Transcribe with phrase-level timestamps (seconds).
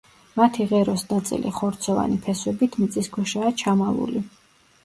[0.39, 4.25] მათი ღეროს ნაწილი ხორცოვანი ფესვებით მიწისქვეშაა ჩამალული.